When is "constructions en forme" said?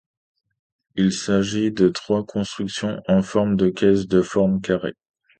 2.25-3.55